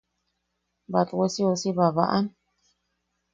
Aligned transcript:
¿Batwe 0.91 1.25
si 1.33 1.41
ousi 1.49 1.69
babaʼam? 1.77 2.25